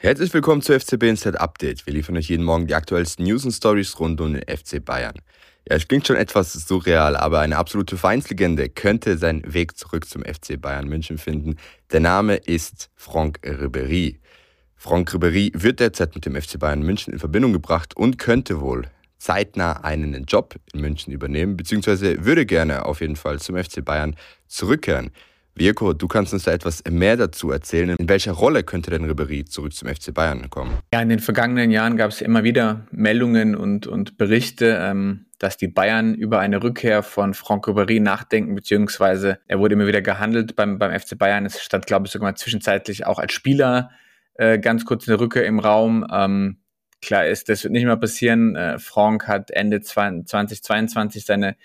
Herzlich 0.00 0.32
willkommen 0.32 0.62
zu 0.62 0.78
FCB 0.78 1.02
Inside 1.02 1.40
Update. 1.40 1.84
Wir 1.84 1.92
liefern 1.92 2.16
euch 2.16 2.28
jeden 2.28 2.44
Morgen 2.44 2.68
die 2.68 2.76
aktuellsten 2.76 3.24
News 3.24 3.44
und 3.44 3.50
Stories 3.50 3.98
rund 3.98 4.20
um 4.20 4.32
den 4.32 4.42
FC 4.42 4.84
Bayern. 4.84 5.16
Ja, 5.68 5.74
es 5.74 5.88
klingt 5.88 6.06
schon 6.06 6.14
etwas 6.14 6.52
surreal, 6.52 7.16
aber 7.16 7.40
eine 7.40 7.56
absolute 7.56 7.96
Vereinslegende 7.96 8.68
könnte 8.68 9.18
seinen 9.18 9.52
Weg 9.52 9.76
zurück 9.76 10.08
zum 10.08 10.22
FC 10.22 10.60
Bayern 10.60 10.86
München 10.86 11.18
finden. 11.18 11.56
Der 11.90 11.98
Name 11.98 12.36
ist 12.36 12.90
Franck 12.94 13.40
Ribéry. 13.42 14.20
Franck 14.76 15.10
Ribéry 15.10 15.50
wird 15.54 15.80
derzeit 15.80 16.14
mit 16.14 16.26
dem 16.26 16.40
FC 16.40 16.60
Bayern 16.60 16.82
München 16.82 17.12
in 17.12 17.18
Verbindung 17.18 17.52
gebracht 17.52 17.96
und 17.96 18.18
könnte 18.18 18.60
wohl 18.60 18.86
zeitnah 19.18 19.82
einen 19.82 20.26
Job 20.26 20.54
in 20.72 20.80
München 20.80 21.12
übernehmen, 21.12 21.56
beziehungsweise 21.56 22.24
würde 22.24 22.46
gerne 22.46 22.86
auf 22.86 23.00
jeden 23.00 23.16
Fall 23.16 23.40
zum 23.40 23.56
FC 23.56 23.84
Bayern 23.84 24.14
zurückkehren. 24.46 25.10
Virko, 25.58 25.92
du 25.92 26.08
kannst 26.08 26.32
uns 26.32 26.44
da 26.44 26.52
etwas 26.52 26.82
mehr 26.88 27.16
dazu 27.16 27.50
erzählen. 27.50 27.96
In 27.98 28.08
welcher 28.08 28.32
Rolle 28.32 28.62
könnte 28.62 28.90
denn 28.90 29.10
Ribéry 29.10 29.44
zurück 29.44 29.72
zum 29.72 29.88
FC 29.88 30.14
Bayern 30.14 30.50
kommen? 30.50 30.78
Ja, 30.92 31.02
in 31.02 31.08
den 31.08 31.18
vergangenen 31.18 31.70
Jahren 31.70 31.96
gab 31.96 32.10
es 32.10 32.20
immer 32.20 32.44
wieder 32.44 32.86
Meldungen 32.90 33.54
und, 33.54 33.86
und 33.86 34.16
Berichte, 34.18 34.78
ähm, 34.80 35.26
dass 35.38 35.56
die 35.56 35.68
Bayern 35.68 36.14
über 36.14 36.40
eine 36.40 36.62
Rückkehr 36.62 37.02
von 37.02 37.34
Franck 37.34 37.66
Ribéry 37.66 38.00
nachdenken, 38.00 38.54
beziehungsweise 38.54 39.38
er 39.46 39.58
wurde 39.58 39.74
immer 39.74 39.86
wieder 39.86 40.02
gehandelt 40.02 40.56
beim, 40.56 40.78
beim 40.78 40.98
FC 40.98 41.16
Bayern. 41.18 41.46
Es 41.46 41.62
stand, 41.62 41.86
glaube 41.86 42.06
ich, 42.06 42.12
sogar 42.12 42.30
mal 42.30 42.36
zwischenzeitlich 42.36 43.06
auch 43.06 43.18
als 43.18 43.32
Spieler 43.32 43.90
äh, 44.34 44.58
ganz 44.58 44.84
kurz 44.84 45.08
eine 45.08 45.20
Rückkehr 45.20 45.44
im 45.44 45.58
Raum. 45.58 46.06
Ähm, 46.10 46.58
klar 47.02 47.26
ist, 47.26 47.48
das 47.48 47.64
wird 47.64 47.72
nicht 47.72 47.84
mehr 47.84 47.96
passieren. 47.96 48.56
Äh, 48.56 48.78
Franck 48.78 49.28
hat 49.28 49.50
Ende 49.50 49.80
2022 49.80 51.24
seine 51.24 51.56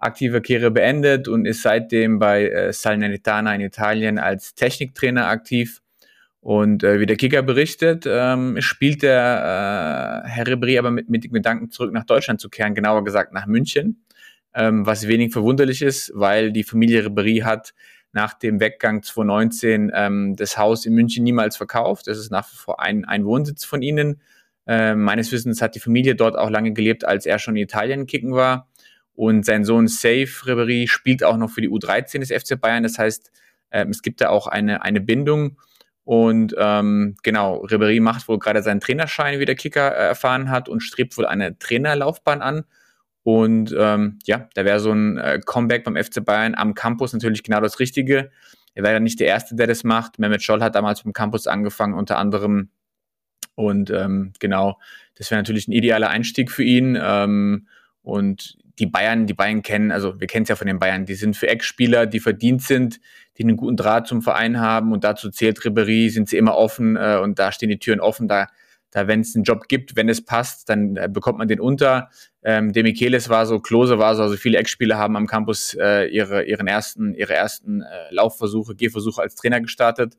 aktive 0.00 0.40
Karriere 0.40 0.70
beendet 0.70 1.28
und 1.28 1.46
ist 1.46 1.62
seitdem 1.62 2.18
bei 2.18 2.48
äh, 2.48 2.72
Salernitana 2.72 3.54
in 3.54 3.60
Italien 3.60 4.18
als 4.18 4.54
Techniktrainer 4.54 5.28
aktiv. 5.28 5.82
Und 6.40 6.82
äh, 6.82 6.98
wie 7.00 7.06
der 7.06 7.16
Kicker 7.16 7.42
berichtet, 7.42 8.06
ähm, 8.08 8.60
spielt 8.62 9.02
der 9.02 10.24
äh, 10.24 10.28
Herr 10.28 10.46
Ribéry 10.46 10.78
aber 10.78 10.90
mit, 10.90 11.10
mit 11.10 11.24
dem 11.24 11.32
Gedanken 11.32 11.70
zurück 11.70 11.92
nach 11.92 12.06
Deutschland 12.06 12.40
zu 12.40 12.48
kehren, 12.48 12.74
genauer 12.74 13.04
gesagt 13.04 13.34
nach 13.34 13.46
München, 13.46 14.02
ähm, 14.54 14.86
was 14.86 15.06
wenig 15.06 15.32
verwunderlich 15.32 15.82
ist, 15.82 16.12
weil 16.14 16.50
die 16.50 16.64
Familie 16.64 17.02
Ribéry 17.02 17.42
hat 17.42 17.74
nach 18.12 18.32
dem 18.32 18.58
Weggang 18.58 19.02
2019 19.02 19.92
ähm, 19.94 20.34
das 20.34 20.56
Haus 20.56 20.86
in 20.86 20.94
München 20.94 21.24
niemals 21.24 21.58
verkauft. 21.58 22.06
Das 22.06 22.18
ist 22.18 22.30
nach 22.30 22.50
wie 22.50 22.56
vor 22.56 22.80
ein, 22.80 23.04
ein 23.04 23.26
Wohnsitz 23.26 23.64
von 23.64 23.82
ihnen. 23.82 24.22
Äh, 24.66 24.94
meines 24.94 25.30
Wissens 25.32 25.60
hat 25.60 25.74
die 25.74 25.80
Familie 25.80 26.14
dort 26.14 26.38
auch 26.38 26.48
lange 26.48 26.72
gelebt, 26.72 27.04
als 27.04 27.26
er 27.26 27.38
schon 27.38 27.56
in 27.56 27.64
Italien 27.64 28.06
kicken 28.06 28.32
war. 28.32 28.69
Und 29.14 29.44
sein 29.44 29.64
Sohn 29.64 29.88
Safe 29.88 30.28
Ribery 30.46 30.86
spielt 30.88 31.22
auch 31.24 31.36
noch 31.36 31.50
für 31.50 31.60
die 31.60 31.68
U13 31.68 32.20
des 32.20 32.30
FC 32.30 32.60
Bayern. 32.60 32.82
Das 32.82 32.98
heißt, 32.98 33.30
ähm, 33.70 33.90
es 33.90 34.02
gibt 34.02 34.20
da 34.20 34.30
auch 34.30 34.46
eine, 34.46 34.82
eine 34.82 35.00
Bindung. 35.00 35.58
Und 36.04 36.54
ähm, 36.58 37.16
genau, 37.22 37.58
Ribery 37.58 38.00
macht 38.00 38.26
wohl 38.28 38.38
gerade 38.38 38.62
seinen 38.62 38.80
Trainerschein, 38.80 39.38
wie 39.38 39.44
der 39.44 39.54
Kicker 39.54 39.94
äh, 39.94 40.08
erfahren 40.08 40.50
hat, 40.50 40.68
und 40.68 40.80
strebt 40.80 41.16
wohl 41.18 41.26
eine 41.26 41.58
Trainerlaufbahn 41.58 42.42
an. 42.42 42.64
Und 43.22 43.74
ähm, 43.78 44.18
ja, 44.24 44.48
da 44.54 44.64
wäre 44.64 44.80
so 44.80 44.92
ein 44.92 45.18
äh, 45.18 45.40
Comeback 45.44 45.84
beim 45.84 45.96
FC 45.96 46.24
Bayern 46.24 46.54
am 46.54 46.74
Campus 46.74 47.12
natürlich 47.12 47.42
genau 47.42 47.60
das 47.60 47.78
Richtige. 47.78 48.30
Er 48.74 48.82
wäre 48.82 49.00
nicht 49.00 49.20
der 49.20 49.26
Erste, 49.26 49.56
der 49.56 49.66
das 49.66 49.84
macht. 49.84 50.18
Mehmet 50.18 50.42
Scholl 50.42 50.62
hat 50.62 50.74
damals 50.74 51.02
beim 51.02 51.12
Campus 51.12 51.46
angefangen, 51.46 51.94
unter 51.94 52.18
anderem. 52.18 52.70
Und 53.54 53.90
ähm, 53.90 54.32
genau, 54.38 54.78
das 55.16 55.30
wäre 55.30 55.38
natürlich 55.38 55.68
ein 55.68 55.72
idealer 55.72 56.08
Einstieg 56.08 56.50
für 56.50 56.64
ihn. 56.64 56.98
Ähm, 57.00 57.68
und 58.02 58.56
die 58.78 58.86
Bayern, 58.86 59.26
die 59.26 59.34
Bayern 59.34 59.62
kennen, 59.62 59.92
also 59.92 60.18
wir 60.20 60.26
kennen 60.26 60.44
es 60.44 60.48
ja 60.48 60.56
von 60.56 60.66
den 60.66 60.78
Bayern, 60.78 61.04
die 61.04 61.14
sind 61.14 61.36
für 61.36 61.48
Ex-Spieler, 61.48 62.06
die 62.06 62.20
verdient 62.20 62.62
sind, 62.62 62.98
die 63.36 63.42
einen 63.42 63.56
guten 63.56 63.76
Draht 63.76 64.06
zum 64.06 64.22
Verein 64.22 64.58
haben 64.58 64.92
und 64.92 65.04
dazu 65.04 65.30
zählt 65.30 65.58
Ribéry, 65.60 66.10
sind 66.10 66.28
sie 66.28 66.38
immer 66.38 66.56
offen 66.56 66.96
äh, 66.96 67.18
und 67.22 67.38
da 67.38 67.52
stehen 67.52 67.68
die 67.68 67.78
Türen 67.78 68.00
offen, 68.00 68.26
da, 68.26 68.48
da 68.90 69.06
wenn 69.06 69.20
es 69.20 69.34
einen 69.34 69.44
Job 69.44 69.68
gibt, 69.68 69.96
wenn 69.96 70.08
es 70.08 70.24
passt, 70.24 70.68
dann 70.68 70.96
äh, 70.96 71.08
bekommt 71.12 71.38
man 71.38 71.48
den 71.48 71.60
unter. 71.60 72.08
Ähm, 72.42 72.72
Demichelis 72.72 73.28
war 73.28 73.44
so, 73.44 73.60
Klose 73.60 73.98
war 73.98 74.14
so, 74.14 74.22
also 74.22 74.36
viele 74.36 74.58
Ex-Spieler 74.58 74.96
haben 74.96 75.16
am 75.16 75.26
Campus 75.26 75.76
äh, 75.78 76.06
ihre, 76.06 76.44
ihren 76.44 76.66
ersten, 76.66 77.14
ihre 77.14 77.34
ersten 77.34 77.82
äh, 77.82 77.86
Laufversuche, 78.10 78.74
Gehversuche 78.74 79.20
als 79.20 79.34
Trainer 79.34 79.60
gestartet. 79.60 80.16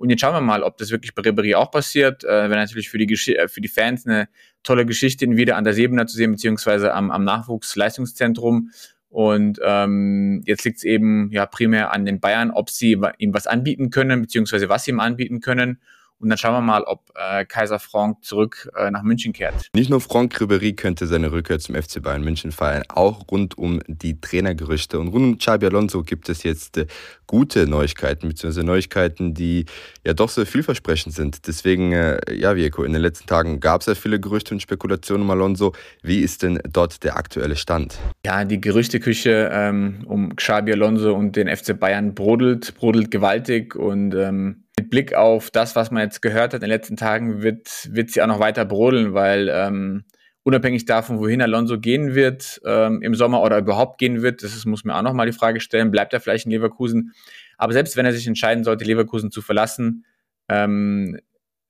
Und 0.00 0.08
jetzt 0.08 0.20
schauen 0.20 0.32
wir 0.32 0.40
mal, 0.40 0.62
ob 0.62 0.78
das 0.78 0.90
wirklich 0.90 1.14
bei 1.14 1.20
Ribéry 1.20 1.54
auch 1.54 1.70
passiert. 1.70 2.24
Äh, 2.24 2.28
Wäre 2.28 2.56
natürlich 2.56 2.88
für 2.88 2.96
die, 2.96 3.04
Gesch 3.04 3.28
äh, 3.28 3.48
für 3.48 3.60
die 3.60 3.68
Fans 3.68 4.06
eine 4.06 4.30
tolle 4.62 4.86
Geschichte, 4.86 5.26
ihn 5.26 5.36
wieder 5.36 5.58
an 5.58 5.64
der 5.64 5.74
Sebener 5.74 6.06
zu 6.06 6.16
sehen, 6.16 6.30
beziehungsweise 6.30 6.94
am, 6.94 7.10
am 7.10 7.22
Nachwuchsleistungszentrum. 7.22 8.70
Und 9.10 9.60
ähm, 9.62 10.42
jetzt 10.46 10.64
liegt 10.64 10.78
es 10.78 10.84
eben 10.84 11.28
ja 11.32 11.44
primär 11.44 11.92
an 11.92 12.06
den 12.06 12.18
Bayern, 12.18 12.50
ob 12.50 12.70
sie 12.70 12.98
ihm 13.18 13.34
was 13.34 13.46
anbieten 13.46 13.90
können, 13.90 14.22
beziehungsweise 14.22 14.70
was 14.70 14.84
sie 14.84 14.92
ihm 14.92 15.00
anbieten 15.00 15.40
können. 15.40 15.82
Und 16.20 16.28
dann 16.28 16.36
schauen 16.36 16.52
wir 16.52 16.60
mal, 16.60 16.82
ob 16.82 17.10
äh, 17.14 17.46
Kaiser 17.46 17.78
Frank 17.78 18.22
zurück 18.22 18.70
äh, 18.76 18.90
nach 18.90 19.02
München 19.02 19.32
kehrt. 19.32 19.68
Nicht 19.74 19.88
nur 19.88 20.02
Franck 20.02 20.36
Ribéry 20.36 20.76
könnte 20.76 21.06
seine 21.06 21.32
Rückkehr 21.32 21.58
zum 21.58 21.74
FC 21.74 22.02
Bayern 22.02 22.22
München 22.22 22.52
feiern, 22.52 22.82
auch 22.88 23.26
rund 23.30 23.56
um 23.56 23.80
die 23.86 24.20
Trainergerüchte. 24.20 25.00
Und 25.00 25.08
rund 25.08 25.24
um 25.24 25.38
Xabi 25.38 25.66
Alonso 25.66 26.02
gibt 26.02 26.28
es 26.28 26.42
jetzt 26.42 26.76
äh, 26.76 26.86
gute 27.26 27.66
Neuigkeiten, 27.66 28.28
beziehungsweise 28.28 28.66
Neuigkeiten, 28.66 29.32
die 29.32 29.64
ja 30.04 30.12
doch 30.12 30.28
sehr 30.28 30.44
vielversprechend 30.44 31.14
sind. 31.14 31.46
Deswegen, 31.46 31.92
äh, 31.92 32.18
ja, 32.34 32.54
Vieko, 32.54 32.84
in 32.84 32.92
den 32.92 33.00
letzten 33.00 33.26
Tagen 33.26 33.60
gab 33.60 33.80
es 33.80 33.86
ja 33.86 33.94
viele 33.94 34.20
Gerüchte 34.20 34.52
und 34.52 34.60
Spekulationen 34.60 35.22
um 35.22 35.30
Alonso. 35.30 35.72
Wie 36.02 36.20
ist 36.20 36.42
denn 36.42 36.60
dort 36.68 37.02
der 37.02 37.16
aktuelle 37.16 37.56
Stand? 37.56 37.98
Ja, 38.26 38.44
die 38.44 38.60
Gerüchteküche 38.60 39.50
ähm, 39.52 40.04
um 40.06 40.36
Xabi 40.36 40.72
Alonso 40.72 41.14
und 41.14 41.36
den 41.36 41.48
FC 41.48 41.78
Bayern 41.78 42.14
brodelt, 42.14 42.74
brodelt 42.74 43.10
gewaltig 43.10 43.74
und 43.74 44.14
ähm, 44.14 44.64
mit 44.80 44.90
Blick 44.90 45.14
auf 45.14 45.50
das, 45.50 45.76
was 45.76 45.90
man 45.90 46.02
jetzt 46.02 46.22
gehört 46.22 46.54
hat 46.54 46.54
in 46.54 46.60
den 46.60 46.70
letzten 46.70 46.96
Tagen, 46.96 47.42
wird, 47.42 47.88
wird 47.92 48.10
sie 48.10 48.22
auch 48.22 48.26
noch 48.26 48.40
weiter 48.40 48.64
brodeln, 48.64 49.12
weil 49.12 49.50
ähm, 49.52 50.04
unabhängig 50.42 50.86
davon, 50.86 51.18
wohin 51.18 51.42
Alonso 51.42 51.78
gehen 51.78 52.14
wird 52.14 52.60
ähm, 52.64 53.02
im 53.02 53.14
Sommer 53.14 53.42
oder 53.42 53.58
überhaupt 53.58 53.98
gehen 53.98 54.22
wird, 54.22 54.42
das 54.42 54.56
ist, 54.56 54.64
muss 54.64 54.84
mir 54.84 54.96
auch 54.96 55.02
noch 55.02 55.12
mal 55.12 55.26
die 55.26 55.36
Frage 55.36 55.60
stellen, 55.60 55.90
bleibt 55.90 56.14
er 56.14 56.20
vielleicht 56.20 56.46
in 56.46 56.52
Leverkusen? 56.52 57.12
Aber 57.58 57.74
selbst 57.74 57.96
wenn 57.96 58.06
er 58.06 58.12
sich 58.12 58.26
entscheiden 58.26 58.64
sollte, 58.64 58.84
Leverkusen 58.84 59.30
zu 59.30 59.42
verlassen, 59.42 60.06
ähm, 60.48 61.18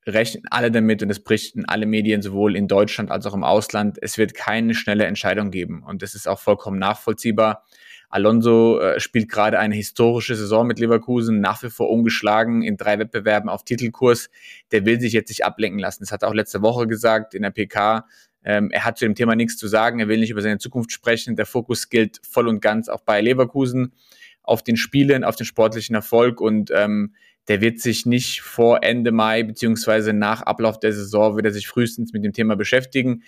rechnen 0.07 0.45
alle 0.51 0.71
damit 0.71 1.03
und 1.03 1.11
es 1.11 1.23
berichten 1.23 1.65
alle 1.67 1.87
Medien 1.87 2.23
sowohl 2.23 2.57
in 2.57 2.69
Deutschland 2.69 3.11
als 3.11 3.27
auch 3.27 3.35
im 3.35 3.43
Ausland, 3.43 3.99
es 4.01 4.19
wird 4.19 4.35
keine 4.35 4.75
schnelle 4.75 5.05
Entscheidung 5.05 5.51
geben 5.51 5.83
und 5.83 6.03
das 6.03 6.15
ist 6.15 6.29
auch 6.29 6.39
vollkommen 6.39 6.79
nachvollziehbar. 6.79 7.65
Alonso 8.11 8.81
äh, 8.81 8.99
spielt 8.99 9.31
gerade 9.31 9.59
eine 9.59 9.77
historische 9.77 10.35
Saison 10.35 10.67
mit 10.67 10.81
Leverkusen, 10.81 11.41
nach 11.41 11.63
wie 11.63 11.71
vor 11.71 11.89
ungeschlagen 11.89 12.63
in 12.63 12.77
drei 12.77 12.99
Wettbewerben 12.99 13.49
auf 13.49 13.65
Titelkurs. 13.65 14.29
Der 14.73 14.85
will 14.85 15.01
sich 15.01 15.13
jetzt 15.13 15.29
nicht 15.29 15.45
ablenken 15.45 15.79
lassen. 15.79 16.03
Das 16.03 16.11
hat 16.11 16.23
er 16.23 16.29
auch 16.29 16.35
letzte 16.35 16.61
Woche 16.61 16.89
gesagt 16.89 17.35
in 17.35 17.43
der 17.43 17.51
PK. 17.51 18.07
Ähm, 18.43 18.71
er 18.73 18.85
hat 18.85 18.99
zu 18.99 19.05
dem 19.05 19.15
Thema 19.15 19.37
nichts 19.37 19.57
zu 19.57 19.69
sagen. 19.69 20.01
Er 20.01 20.09
will 20.09 20.19
nicht 20.19 20.31
über 20.31 20.43
seine 20.43 20.59
Zukunft 20.59 20.91
sprechen. 20.91 21.37
Der 21.37 21.47
Fokus 21.47 21.89
gilt 21.89 22.21
voll 22.29 22.49
und 22.49 22.61
ganz 22.61 22.89
auf 22.89 23.05
Bayer 23.05 23.23
Leverkusen, 23.23 23.93
auf 24.43 24.63
den 24.63 24.77
Spielen, 24.77 25.23
auf 25.23 25.37
den 25.37 25.47
sportlichen 25.47 25.95
Erfolg 25.95 26.41
und 26.41 26.73
ähm, 26.75 27.15
der 27.49 27.61
wird 27.61 27.81
sich 27.81 28.07
nicht 28.07 28.43
vor 28.43 28.83
Ende 28.83 29.13
Mai 29.13 29.43
beziehungsweise 29.43 30.13
nach 30.13 30.43
Ablauf 30.43 30.79
der 30.79 30.93
Saison 30.93 31.37
wird 31.37 31.47
er 31.47 31.53
sich 31.53 31.67
frühestens 31.67 32.13
mit 32.13 32.25
dem 32.25 32.33
Thema 32.33 32.55
beschäftigen. 32.55 33.23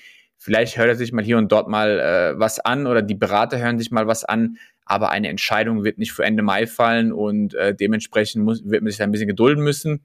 Vielleicht 0.44 0.76
hört 0.76 0.88
er 0.88 0.96
sich 0.96 1.12
mal 1.12 1.22
hier 1.22 1.38
und 1.38 1.52
dort 1.52 1.68
mal 1.68 2.00
äh, 2.00 2.36
was 2.36 2.58
an 2.58 2.88
oder 2.88 3.00
die 3.00 3.14
Berater 3.14 3.60
hören 3.60 3.78
sich 3.78 3.92
mal 3.92 4.08
was 4.08 4.24
an, 4.24 4.56
aber 4.84 5.10
eine 5.12 5.28
Entscheidung 5.28 5.84
wird 5.84 5.98
nicht 5.98 6.10
für 6.10 6.24
Ende 6.24 6.42
Mai 6.42 6.66
fallen 6.66 7.12
und 7.12 7.54
äh, 7.54 7.76
dementsprechend 7.76 8.44
muss, 8.44 8.64
wird 8.64 8.82
man 8.82 8.90
sich 8.90 8.98
da 8.98 9.04
ein 9.04 9.12
bisschen 9.12 9.28
gedulden 9.28 9.62
müssen. 9.62 10.04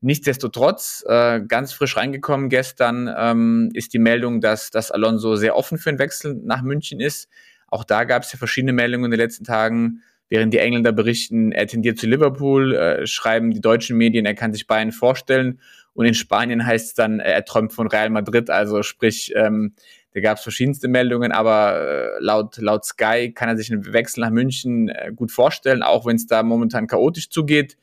Nichtsdestotrotz, 0.00 1.04
äh, 1.06 1.42
ganz 1.46 1.74
frisch 1.74 1.98
reingekommen 1.98 2.48
gestern, 2.48 3.14
ähm, 3.14 3.68
ist 3.74 3.92
die 3.92 3.98
Meldung, 3.98 4.40
dass, 4.40 4.70
dass 4.70 4.90
Alonso 4.90 5.36
sehr 5.36 5.54
offen 5.54 5.76
für 5.76 5.90
einen 5.90 5.98
Wechsel 5.98 6.40
nach 6.42 6.62
München 6.62 6.98
ist. 6.98 7.28
Auch 7.68 7.84
da 7.84 8.04
gab 8.04 8.22
es 8.22 8.32
ja 8.32 8.38
verschiedene 8.38 8.72
Meldungen 8.72 9.04
in 9.04 9.10
den 9.10 9.20
letzten 9.20 9.44
Tagen. 9.44 10.02
Während 10.28 10.54
die 10.54 10.58
Engländer 10.58 10.92
berichten, 10.92 11.52
er 11.52 11.66
tendiert 11.66 11.98
zu 11.98 12.06
Liverpool, 12.06 12.74
äh, 12.74 13.06
schreiben 13.06 13.50
die 13.50 13.60
deutschen 13.60 13.96
Medien, 13.96 14.26
er 14.26 14.34
kann 14.34 14.52
sich 14.52 14.66
Bayern 14.66 14.92
vorstellen. 14.92 15.60
Und 15.92 16.06
in 16.06 16.14
Spanien 16.14 16.66
heißt 16.66 16.88
es 16.88 16.94
dann, 16.94 17.20
er 17.20 17.44
träumt 17.44 17.72
von 17.72 17.86
Real 17.86 18.10
Madrid. 18.10 18.50
Also 18.50 18.82
sprich, 18.82 19.32
ähm, 19.36 19.74
da 20.12 20.20
gab 20.20 20.38
es 20.38 20.42
verschiedenste 20.42 20.88
Meldungen, 20.88 21.32
aber 21.32 22.16
äh, 22.16 22.20
laut, 22.20 22.56
laut 22.58 22.84
Sky 22.84 23.32
kann 23.32 23.48
er 23.48 23.56
sich 23.56 23.72
einen 23.72 23.92
Wechsel 23.92 24.20
nach 24.20 24.30
München 24.30 24.88
äh, 24.88 25.12
gut 25.14 25.30
vorstellen, 25.32 25.82
auch 25.82 26.06
wenn 26.06 26.16
es 26.16 26.26
da 26.26 26.42
momentan 26.42 26.86
chaotisch 26.86 27.30
zugeht. 27.30 27.76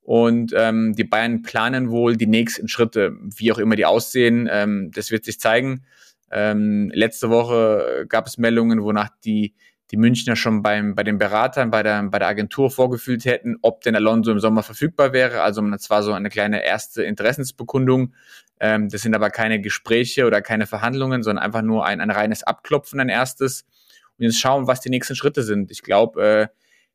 Und 0.00 0.52
ähm, 0.56 0.94
die 0.94 1.04
Bayern 1.04 1.42
planen 1.42 1.90
wohl 1.90 2.16
die 2.16 2.26
nächsten 2.26 2.68
Schritte, 2.68 3.16
wie 3.20 3.52
auch 3.52 3.58
immer 3.58 3.76
die 3.76 3.86
aussehen. 3.86 4.48
Ähm, 4.50 4.90
das 4.94 5.10
wird 5.10 5.24
sich 5.24 5.40
zeigen. 5.40 5.84
Ähm, 6.30 6.90
letzte 6.94 7.30
Woche 7.30 8.04
gab 8.08 8.26
es 8.26 8.36
Meldungen, 8.36 8.82
wonach 8.82 9.10
die 9.24 9.54
die 9.90 9.96
Münchner 9.96 10.36
schon 10.36 10.62
beim, 10.62 10.94
bei 10.94 11.02
den 11.02 11.18
Beratern, 11.18 11.70
bei 11.70 11.82
der, 11.82 12.02
bei 12.04 12.18
der 12.18 12.28
Agentur 12.28 12.70
vorgefühlt 12.70 13.24
hätten, 13.24 13.56
ob 13.62 13.82
denn 13.82 13.94
Alonso 13.94 14.30
im 14.32 14.40
Sommer 14.40 14.62
verfügbar 14.62 15.12
wäre. 15.12 15.42
Also 15.42 15.60
das 15.70 15.90
war 15.90 16.02
so 16.02 16.12
eine 16.12 16.30
kleine 16.30 16.64
erste 16.64 17.02
Interessensbekundung. 17.02 18.14
Ähm, 18.60 18.88
das 18.88 19.02
sind 19.02 19.14
aber 19.14 19.30
keine 19.30 19.60
Gespräche 19.60 20.26
oder 20.26 20.40
keine 20.40 20.66
Verhandlungen, 20.66 21.22
sondern 21.22 21.44
einfach 21.44 21.62
nur 21.62 21.84
ein, 21.84 22.00
ein 22.00 22.10
reines 22.10 22.42
Abklopfen, 22.42 23.00
ein 23.00 23.08
erstes. 23.08 23.66
Und 24.18 24.24
jetzt 24.24 24.40
schauen, 24.40 24.66
was 24.66 24.80
die 24.80 24.90
nächsten 24.90 25.16
Schritte 25.16 25.42
sind. 25.42 25.70
Ich 25.70 25.82
glaube, 25.82 26.22
äh, 26.22 26.46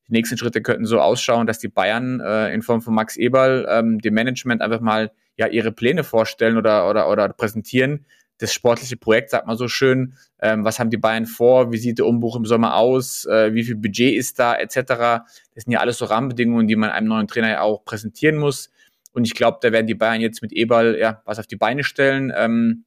die 0.08 0.14
nächsten 0.14 0.38
Schritte 0.38 0.62
könnten 0.62 0.86
so 0.86 1.00
ausschauen, 1.00 1.46
dass 1.46 1.60
die 1.60 1.68
Bayern 1.68 2.20
äh, 2.20 2.52
in 2.54 2.64
Form 2.64 2.82
von 2.82 2.96
Max 2.96 3.16
Eberl 3.18 3.68
ähm, 3.70 4.00
dem 4.00 4.16
Management 4.16 4.62
einfach 4.62 4.82
mal 4.82 5.12
ja 5.36 5.48
ihre 5.48 5.72
Pläne 5.72 6.04
vorstellen 6.04 6.58
oder, 6.58 6.90
oder, 6.90 7.10
oder 7.10 7.30
präsentieren. 7.30 8.06
Das 8.40 8.54
sportliche 8.54 8.98
Projekt, 8.98 9.30
sagt 9.30 9.48
man 9.48 9.58
so 9.58 9.68
schön, 9.68 10.16
ähm, 10.42 10.66
was 10.66 10.80
haben 10.80 10.90
die 10.90 10.98
Bayern 10.98 11.26
vor, 11.26 11.72
wie 11.72 11.78
sieht 11.78 12.00
der 12.00 12.06
Umbruch 12.06 12.36
im 12.36 12.46
Sommer 12.46 12.76
aus, 12.76 13.26
äh, 13.26 13.54
wie 13.54 13.64
viel 13.64 13.76
Budget 13.76 14.16
ist 14.16 14.40
da, 14.40 14.56
etc. 14.56 14.76
Das 14.88 15.64
sind 15.64 15.72
ja 15.72 15.80
alles 15.80 15.98
so 15.98 16.06
Rahmenbedingungen, 16.06 16.68
die 16.68 16.76
man 16.76 16.90
einem 16.90 17.08
neuen 17.08 17.28
Trainer 17.28 17.50
ja 17.50 17.62
auch 17.62 17.86
präsentieren 17.86 18.38
muss. 18.38 18.70
Und 19.14 19.26
ich 19.26 19.34
glaube, 19.34 19.60
da 19.62 19.72
werden 19.72 19.88
die 19.88 19.96
Bayern 19.96 20.22
jetzt 20.22 20.42
mit 20.42 20.54
Eberl 20.54 20.98
ja 20.98 21.22
was 21.26 21.40
auf 21.40 21.48
die 21.48 21.56
Beine 21.56 21.84
stellen 21.84 22.32
ähm, 22.36 22.86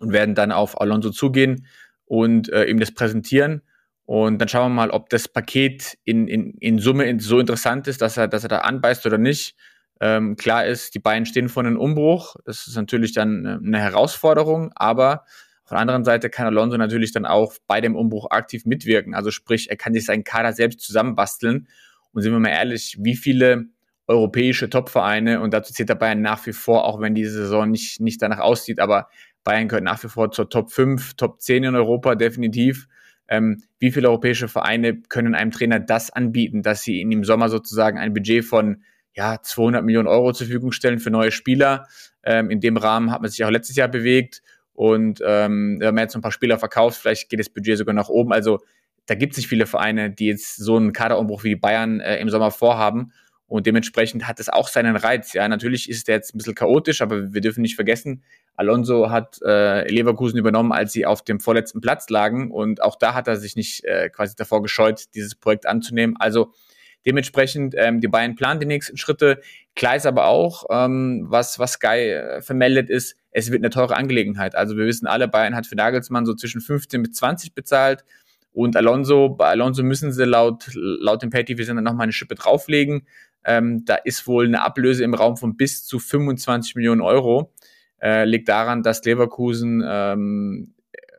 und 0.00 0.12
werden 0.12 0.34
dann 0.34 0.52
auf 0.52 0.80
Alonso 0.80 1.10
zugehen 1.10 1.66
und 2.04 2.50
äh, 2.52 2.64
ihm 2.64 2.80
das 2.80 2.92
präsentieren. 2.92 3.62
Und 4.04 4.38
dann 4.38 4.48
schauen 4.48 4.70
wir 4.70 4.74
mal, 4.74 4.90
ob 4.90 5.10
das 5.10 5.28
Paket 5.28 5.98
in, 6.04 6.28
in, 6.28 6.54
in 6.60 6.78
Summe 6.78 7.20
so 7.20 7.38
interessant 7.38 7.88
ist, 7.88 8.00
dass 8.00 8.16
er, 8.16 8.26
dass 8.26 8.42
er 8.42 8.48
da 8.48 8.58
anbeißt 8.60 9.04
oder 9.04 9.18
nicht. 9.18 9.54
Ähm, 10.00 10.36
klar 10.36 10.66
ist, 10.66 10.94
die 10.94 11.00
Bayern 11.00 11.26
stehen 11.26 11.48
vor 11.48 11.64
einem 11.64 11.78
Umbruch. 11.78 12.36
Das 12.44 12.66
ist 12.66 12.76
natürlich 12.76 13.12
dann 13.12 13.44
äh, 13.44 13.58
eine 13.64 13.80
Herausforderung, 13.80 14.70
aber 14.74 15.24
auf 15.64 15.70
der 15.70 15.78
anderen 15.78 16.04
Seite 16.04 16.30
kann 16.30 16.46
Alonso 16.46 16.76
natürlich 16.76 17.12
dann 17.12 17.26
auch 17.26 17.54
bei 17.66 17.80
dem 17.80 17.96
Umbruch 17.96 18.30
aktiv 18.30 18.64
mitwirken. 18.64 19.14
Also 19.14 19.30
sprich, 19.30 19.68
er 19.70 19.76
kann 19.76 19.92
sich 19.92 20.06
seinen 20.06 20.24
Kader 20.24 20.52
selbst 20.52 20.80
zusammenbasteln. 20.80 21.68
Und 22.12 22.22
sind 22.22 22.32
wir 22.32 22.38
mal 22.38 22.48
ehrlich, 22.48 22.96
wie 23.00 23.16
viele 23.16 23.66
europäische 24.06 24.70
Topvereine, 24.70 25.40
und 25.40 25.52
dazu 25.52 25.74
zählt 25.74 25.90
der 25.90 25.94
Bayern 25.94 26.22
nach 26.22 26.46
wie 26.46 26.54
vor, 26.54 26.86
auch 26.86 27.00
wenn 27.00 27.14
diese 27.14 27.32
Saison 27.32 27.70
nicht, 27.70 28.00
nicht 28.00 28.22
danach 28.22 28.38
aussieht, 28.38 28.80
aber 28.80 29.08
Bayern 29.44 29.68
gehört 29.68 29.84
nach 29.84 30.02
wie 30.02 30.08
vor 30.08 30.30
zur 30.30 30.48
Top 30.48 30.72
5, 30.72 31.14
Top 31.14 31.40
10 31.40 31.64
in 31.64 31.74
Europa 31.74 32.14
definitiv. 32.14 32.88
Ähm, 33.28 33.62
wie 33.78 33.92
viele 33.92 34.08
europäische 34.08 34.48
Vereine 34.48 35.02
können 35.02 35.34
einem 35.34 35.50
Trainer 35.50 35.80
das 35.80 36.10
anbieten, 36.10 36.62
dass 36.62 36.80
sie 36.82 37.00
ihm 37.00 37.12
im 37.12 37.24
Sommer 37.24 37.50
sozusagen 37.50 37.98
ein 37.98 38.14
Budget 38.14 38.44
von 38.44 38.82
ja, 39.14 39.42
200 39.42 39.84
Millionen 39.84 40.08
Euro 40.08 40.32
zur 40.32 40.46
Verfügung 40.46 40.72
stellen 40.72 40.98
für 40.98 41.10
neue 41.10 41.32
Spieler. 41.32 41.86
Ähm, 42.22 42.50
in 42.50 42.60
dem 42.60 42.76
Rahmen 42.76 43.10
hat 43.10 43.20
man 43.20 43.30
sich 43.30 43.44
auch 43.44 43.50
letztes 43.50 43.76
Jahr 43.76 43.88
bewegt. 43.88 44.42
Und 44.72 45.20
ähm, 45.24 45.78
wenn 45.80 45.94
man 45.94 46.02
jetzt 46.04 46.14
ein 46.14 46.22
paar 46.22 46.32
Spieler 46.32 46.58
verkauft, 46.58 47.00
vielleicht 47.00 47.28
geht 47.28 47.40
das 47.40 47.48
Budget 47.48 47.78
sogar 47.78 47.94
nach 47.94 48.08
oben. 48.08 48.32
Also 48.32 48.60
da 49.06 49.14
gibt 49.14 49.32
es 49.32 49.38
nicht 49.38 49.48
viele 49.48 49.66
Vereine, 49.66 50.10
die 50.10 50.26
jetzt 50.26 50.56
so 50.56 50.76
einen 50.76 50.92
Kaderumbruch 50.92 51.42
wie 51.42 51.56
Bayern 51.56 52.00
äh, 52.00 52.18
im 52.18 52.28
Sommer 52.28 52.50
vorhaben. 52.50 53.12
Und 53.46 53.66
dementsprechend 53.66 54.28
hat 54.28 54.40
es 54.40 54.50
auch 54.50 54.68
seinen 54.68 54.94
Reiz. 54.94 55.32
Ja, 55.32 55.48
natürlich 55.48 55.88
ist 55.88 56.06
der 56.06 56.16
jetzt 56.16 56.34
ein 56.34 56.38
bisschen 56.38 56.54
chaotisch, 56.54 57.00
aber 57.00 57.32
wir 57.32 57.40
dürfen 57.40 57.62
nicht 57.62 57.76
vergessen, 57.76 58.22
Alonso 58.58 59.08
hat 59.08 59.38
äh, 59.42 59.88
Leverkusen 59.88 60.36
übernommen, 60.36 60.72
als 60.72 60.92
sie 60.92 61.06
auf 61.06 61.22
dem 61.22 61.38
vorletzten 61.38 61.80
Platz 61.80 62.10
lagen. 62.10 62.50
Und 62.50 62.82
auch 62.82 62.96
da 62.96 63.14
hat 63.14 63.28
er 63.28 63.36
sich 63.36 63.54
nicht 63.54 63.84
äh, 63.84 64.10
quasi 64.10 64.34
davor 64.34 64.62
gescheut, 64.62 65.14
dieses 65.14 65.36
Projekt 65.36 65.64
anzunehmen. 65.66 66.16
Also 66.18 66.52
dementsprechend, 67.06 67.74
ähm, 67.76 68.00
die 68.00 68.08
Bayern 68.08 68.34
planen 68.34 68.60
die 68.60 68.66
nächsten 68.66 68.96
Schritte. 68.96 69.40
Klar 69.74 69.96
ist 69.96 70.06
aber 70.06 70.26
auch, 70.26 70.64
ähm, 70.70 71.26
was, 71.28 71.58
was 71.58 71.74
Sky 71.74 72.10
äh, 72.10 72.42
vermeldet 72.42 72.90
ist, 72.90 73.16
es 73.30 73.50
wird 73.50 73.60
eine 73.60 73.70
teure 73.70 73.96
Angelegenheit. 73.96 74.54
Also 74.54 74.76
wir 74.76 74.86
wissen 74.86 75.06
alle, 75.06 75.28
Bayern 75.28 75.54
hat 75.54 75.66
für 75.66 75.76
Nagelsmann 75.76 76.26
so 76.26 76.34
zwischen 76.34 76.60
15 76.60 77.02
bis 77.02 77.12
20 77.12 77.54
bezahlt. 77.54 78.04
Und 78.52 78.76
Alonso, 78.76 79.28
bei 79.28 79.48
Alonso 79.48 79.82
müssen 79.82 80.12
sie 80.12 80.24
laut, 80.24 80.70
laut 80.74 81.22
dem 81.22 81.30
Pay-TV 81.30 81.62
dann 81.64 81.84
nochmal 81.84 82.04
eine 82.04 82.12
Schippe 82.12 82.34
drauflegen. 82.34 83.06
Ähm, 83.44 83.84
da 83.84 83.94
ist 83.94 84.26
wohl 84.26 84.46
eine 84.46 84.62
Ablöse 84.62 85.04
im 85.04 85.14
Raum 85.14 85.36
von 85.36 85.56
bis 85.56 85.84
zu 85.84 85.98
25 85.98 86.74
Millionen 86.74 87.00
Euro. 87.00 87.52
Äh, 88.00 88.24
liegt 88.24 88.48
daran, 88.48 88.82
dass 88.82 89.04
Leverkusen 89.04 89.84
ähm, 89.86 90.74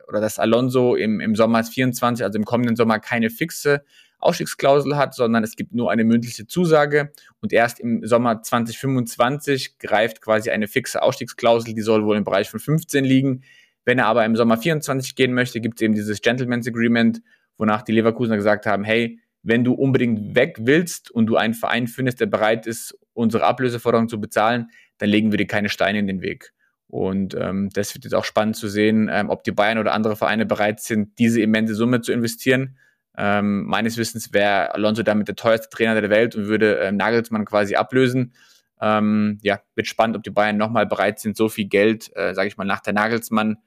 oder 0.08 0.20
dass 0.20 0.38
Alonso 0.38 0.96
im, 0.96 1.20
im 1.20 1.34
Sommer 1.34 1.62
24, 1.64 2.24
also 2.24 2.38
im 2.38 2.44
kommenden 2.44 2.76
Sommer, 2.76 2.98
keine 2.98 3.30
fixe 3.30 3.84
Ausstiegsklausel 4.20 4.96
hat, 4.96 5.14
sondern 5.14 5.42
es 5.42 5.56
gibt 5.56 5.74
nur 5.74 5.90
eine 5.90 6.04
mündliche 6.04 6.46
Zusage 6.46 7.12
und 7.40 7.52
erst 7.52 7.80
im 7.80 8.06
Sommer 8.06 8.42
2025 8.42 9.78
greift 9.78 10.20
quasi 10.20 10.50
eine 10.50 10.68
fixe 10.68 11.02
Ausstiegsklausel, 11.02 11.74
die 11.74 11.82
soll 11.82 12.04
wohl 12.04 12.16
im 12.16 12.24
Bereich 12.24 12.50
von 12.50 12.60
15 12.60 13.04
liegen. 13.04 13.42
Wenn 13.84 13.98
er 13.98 14.06
aber 14.06 14.24
im 14.24 14.36
Sommer 14.36 14.58
24 14.58 15.14
gehen 15.16 15.32
möchte, 15.32 15.60
gibt 15.60 15.80
es 15.80 15.82
eben 15.82 15.94
dieses 15.94 16.20
Gentleman's 16.20 16.68
Agreement, 16.68 17.22
wonach 17.56 17.82
die 17.82 17.92
Leverkusener 17.92 18.36
gesagt 18.36 18.66
haben, 18.66 18.84
hey, 18.84 19.20
wenn 19.42 19.64
du 19.64 19.72
unbedingt 19.72 20.34
weg 20.34 20.58
willst 20.60 21.10
und 21.10 21.26
du 21.26 21.36
einen 21.36 21.54
Verein 21.54 21.86
findest, 21.86 22.20
der 22.20 22.26
bereit 22.26 22.66
ist, 22.66 22.98
unsere 23.14 23.44
Ablöseforderung 23.44 24.08
zu 24.08 24.20
bezahlen, 24.20 24.68
dann 24.98 25.08
legen 25.08 25.30
wir 25.32 25.38
dir 25.38 25.46
keine 25.46 25.68
Steine 25.68 25.98
in 25.98 26.06
den 26.06 26.20
Weg. 26.20 26.52
Und 26.88 27.34
ähm, 27.34 27.70
das 27.72 27.94
wird 27.94 28.04
jetzt 28.04 28.14
auch 28.14 28.24
spannend 28.24 28.56
zu 28.56 28.68
sehen, 28.68 29.08
ähm, 29.10 29.30
ob 29.30 29.44
die 29.44 29.52
Bayern 29.52 29.78
oder 29.78 29.92
andere 29.92 30.16
Vereine 30.16 30.44
bereit 30.44 30.80
sind, 30.80 31.18
diese 31.18 31.40
immense 31.40 31.74
Summe 31.74 32.00
zu 32.00 32.12
investieren. 32.12 32.76
Ähm, 33.16 33.64
meines 33.66 33.96
Wissens 33.96 34.32
wäre 34.32 34.74
Alonso 34.74 35.02
damit 35.02 35.28
der 35.28 35.36
teuerste 35.36 35.68
Trainer 35.68 36.00
der 36.00 36.10
Welt 36.10 36.36
und 36.36 36.46
würde 36.46 36.76
ähm, 36.76 36.96
Nagelsmann 36.96 37.44
quasi 37.44 37.74
ablösen. 37.74 38.34
Ähm, 38.80 39.38
ja, 39.42 39.60
wird 39.74 39.86
spannend, 39.86 40.16
ob 40.16 40.22
die 40.22 40.30
Bayern 40.30 40.56
nochmal 40.56 40.86
bereit 40.86 41.20
sind, 41.20 41.36
so 41.36 41.48
viel 41.48 41.66
Geld, 41.66 42.10
äh, 42.16 42.34
sage 42.34 42.48
ich 42.48 42.56
mal, 42.56 42.64
nach 42.64 42.80
der 42.80 42.94
Nagelsmann 42.94 43.58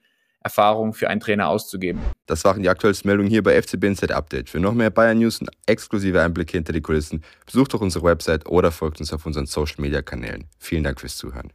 Erfahrung 0.44 0.92
für 0.92 1.08
einen 1.08 1.20
Trainer 1.20 1.48
auszugeben. 1.48 2.00
Das 2.26 2.44
waren 2.44 2.62
die 2.62 2.68
aktuellsten 2.68 3.08
Meldungen 3.08 3.30
hier 3.30 3.42
bei 3.42 3.60
FCB 3.60 3.84
Insight 3.84 4.12
Update. 4.12 4.50
Für 4.50 4.60
noch 4.60 4.74
mehr 4.74 4.90
Bayern 4.90 5.18
News 5.18 5.40
und 5.40 5.48
exklusive 5.66 6.20
Einblicke 6.20 6.52
hinter 6.52 6.74
die 6.74 6.82
Kulissen, 6.82 7.24
besucht 7.46 7.72
doch 7.72 7.80
unsere 7.80 8.04
Website 8.04 8.46
oder 8.46 8.70
folgt 8.70 9.00
uns 9.00 9.12
auf 9.12 9.24
unseren 9.24 9.46
Social 9.46 9.76
Media 9.78 10.02
Kanälen. 10.02 10.44
Vielen 10.58 10.84
Dank 10.84 11.00
fürs 11.00 11.16
Zuhören. 11.16 11.50